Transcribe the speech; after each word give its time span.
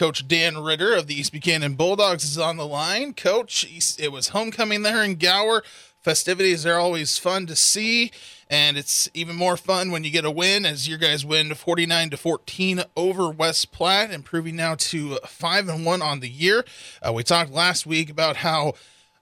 Coach 0.00 0.26
Dan 0.26 0.56
Ritter 0.56 0.94
of 0.94 1.08
the 1.08 1.14
East 1.14 1.30
Buchanan 1.30 1.74
Bulldogs 1.74 2.24
is 2.24 2.38
on 2.38 2.56
the 2.56 2.66
line. 2.66 3.12
Coach, 3.12 3.66
it 3.98 4.10
was 4.10 4.28
homecoming 4.28 4.80
there 4.80 5.04
in 5.04 5.16
Gower. 5.16 5.62
Festivities 6.00 6.64
are 6.64 6.78
always 6.78 7.18
fun 7.18 7.44
to 7.44 7.54
see, 7.54 8.10
and 8.48 8.78
it's 8.78 9.10
even 9.12 9.36
more 9.36 9.58
fun 9.58 9.90
when 9.90 10.02
you 10.02 10.10
get 10.10 10.24
a 10.24 10.30
win 10.30 10.64
as 10.64 10.88
your 10.88 10.96
guys 10.96 11.22
win 11.22 11.52
49 11.52 12.08
to 12.08 12.16
14 12.16 12.82
over 12.96 13.28
West 13.28 13.72
Platte, 13.72 14.10
improving 14.10 14.56
now 14.56 14.74
to 14.76 15.18
5 15.26 15.68
and 15.68 15.84
1 15.84 16.00
on 16.00 16.20
the 16.20 16.30
year. 16.30 16.64
Uh, 17.06 17.12
we 17.12 17.22
talked 17.22 17.52
last 17.52 17.84
week 17.84 18.08
about 18.08 18.36
how 18.36 18.72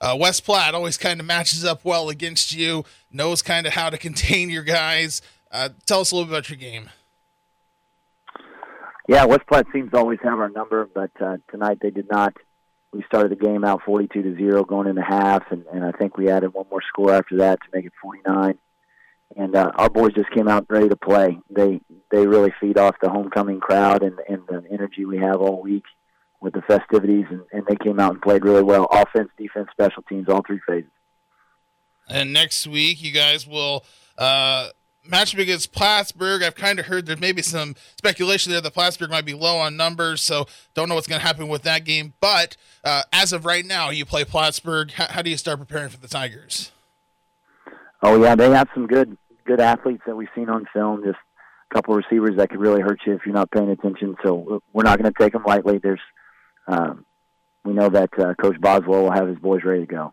uh, 0.01 0.17
West 0.17 0.45
Platte 0.45 0.77
always 0.77 0.97
kind 0.97 1.19
of 1.19 1.27
matches 1.27 1.65
up 1.65 1.85
well 1.85 2.09
against 2.09 2.55
you, 2.55 2.85
knows 3.11 3.43
kind 3.43 3.67
of 3.67 3.73
how 3.73 3.91
to 3.91 3.99
contain 3.99 4.49
your 4.49 4.63
guys. 4.63 5.23
Uh, 5.51 5.71
tell 5.87 6.03
us 6.03 6.13
a 6.13 6.15
little 6.15 6.31
bit 6.31 6.39
about 6.39 6.51
your 6.51 6.57
game. 6.57 6.89
Yeah, 9.09 9.25
West 9.25 9.47
Platte 9.49 9.67
seems 9.73 9.91
to 9.91 9.97
always 9.97 10.19
have 10.23 10.39
our 10.39 10.51
number, 10.51 10.87
but 10.95 11.11
uh, 11.19 11.39
tonight 11.51 11.79
they 11.81 11.89
did 11.89 12.11
not. 12.11 12.37
We 12.93 13.03
started 13.05 13.33
the 13.33 13.43
game 13.43 13.65
out 13.65 13.81
42 13.87 14.23
to 14.23 14.37
zero 14.37 14.65
going 14.65 14.87
into 14.87 15.03
half, 15.03 15.45
and, 15.51 15.65
and 15.73 15.83
I 15.83 15.93
think 15.93 16.19
we 16.19 16.29
added 16.29 16.53
one 16.53 16.67
more 16.71 16.83
score 16.87 17.15
after 17.15 17.39
that 17.39 17.59
to 17.63 17.67
make 17.73 17.87
it 17.87 17.93
49. 18.03 18.59
And 19.37 19.57
uh, 19.57 19.73
our 19.77 19.89
boys 19.89 20.13
just 20.13 20.31
came 20.31 20.47
out 20.47 20.67
ready 20.69 20.91
to 20.91 20.97
play. 20.97 21.39
They 21.49 21.81
they 22.11 22.27
really 22.27 22.53
feed 22.61 22.79
off 22.79 22.97
the 23.01 23.09
homecoming 23.09 23.61
crowd 23.61 24.03
and, 24.03 24.19
and 24.29 24.43
the 24.47 24.63
energy 24.71 25.07
we 25.07 25.19
have 25.19 25.41
all 25.41 25.63
week 25.63 25.85
with 26.41 26.53
the 26.53 26.63
festivities, 26.63 27.27
and, 27.31 27.43
and 27.51 27.65
they 27.67 27.77
came 27.77 27.99
out 27.99 28.13
and 28.13 28.23
played 28.23 28.45
really 28.45 28.63
well. 28.63 28.85
Offense, 28.91 29.31
defense, 29.39 29.69
special 29.73 30.03
teams, 30.03 30.29
all 30.29 30.43
three 30.47 30.61
phases. 30.67 30.91
And 32.09 32.33
next 32.33 32.67
week, 32.67 33.03
you 33.03 33.13
guys 33.13 33.47
will 33.47 33.85
uh, 34.19 34.69
matchup 35.09 35.39
against 35.39 35.73
Plattsburgh. 35.73 36.43
I've 36.43 36.55
kind 36.55 36.79
of 36.79 36.87
heard 36.87 37.07
there 37.07 37.17
may 37.17 37.33
be 37.33 37.43
some 37.43 37.75
speculation 37.97 38.53
there 38.53 38.61
that 38.61 38.75
Plattsburgh 38.75 39.11
might 39.11 39.25
be 39.25 39.35
low 39.35 39.59
on 39.59 39.77
numbers, 39.77 40.23
so 40.23 40.47
don't 40.75 40.89
know 40.89 40.95
what's 40.95 41.07
going 41.07 41.21
to 41.21 41.27
happen 41.27 41.49
with 41.49 41.63
that 41.63 41.85
game. 41.85 42.15
But 42.21 42.57
uh, 42.85 43.03
as 43.13 43.33
of 43.33 43.45
right 43.45 43.65
now, 43.65 43.91
you 43.91 44.05
play 44.05 44.25
Plattsburgh. 44.25 44.93
How, 44.93 45.07
how, 45.07 45.23
do 45.23 45.31
you 45.31 45.37
start 45.37 45.59
preparing 45.59 45.89
for 45.89 45.99
the 45.99 46.09
Tigers? 46.09 46.73
Oh 48.03 48.23
yeah, 48.23 48.35
they 48.35 48.51
have 48.51 48.69
some 48.75 48.87
good 48.87 49.17
good 49.45 49.61
athletes 49.61 50.03
that 50.07 50.17
we've 50.17 50.29
seen 50.35 50.49
on 50.49 50.67
film. 50.73 51.03
Just 51.05 51.19
a 51.71 51.75
couple 51.75 51.95
of 51.95 52.05
receivers 52.09 52.37
that 52.37 52.51
could 52.51 52.61
really 52.61 52.81
hurt 52.81 53.01
you 53.07 53.15
if 53.15 53.23
you're 53.25 53.35
not 53.35 53.51
paying 53.51 53.71
attention. 53.71 54.17
So 54.25 54.63
we're 54.73 54.85
not 54.85 54.99
going 55.01 55.13
to 55.13 55.19
take 55.19 55.33
them 55.33 55.45
lightly. 55.45 55.79
There's 55.79 56.01
um, 56.67 57.05
we 57.65 57.73
know 57.73 57.89
that 57.89 58.11
uh, 58.19 58.35
Coach 58.35 58.61
Boswell 58.61 59.05
will 59.05 59.13
have 59.13 59.29
his 59.29 59.39
boys 59.39 59.63
ready 59.65 59.81
to 59.81 59.87
go. 59.87 60.13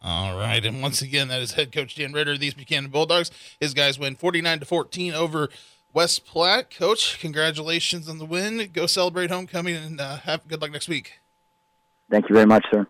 All 0.00 0.38
right, 0.38 0.64
and 0.64 0.80
once 0.80 1.02
again, 1.02 1.28
that 1.28 1.40
is 1.40 1.52
head 1.52 1.72
coach 1.72 1.96
Dan 1.96 2.12
Ritter 2.12 2.38
the 2.38 2.46
East 2.46 2.56
Buchanan 2.56 2.90
Bulldogs. 2.90 3.30
His 3.58 3.74
guys 3.74 3.98
win 3.98 4.14
forty-nine 4.14 4.60
to 4.60 4.64
fourteen 4.64 5.12
over 5.12 5.48
West 5.92 6.24
Platte. 6.24 6.70
Coach, 6.70 7.18
congratulations 7.18 8.08
on 8.08 8.18
the 8.18 8.24
win. 8.24 8.70
Go 8.72 8.86
celebrate 8.86 9.30
homecoming 9.30 9.74
and 9.74 10.00
uh, 10.00 10.18
have 10.18 10.46
good 10.46 10.60
luck 10.62 10.70
next 10.70 10.88
week. 10.88 11.20
Thank 12.10 12.28
you 12.28 12.34
very 12.34 12.46
much, 12.46 12.64
sir. 12.70 12.86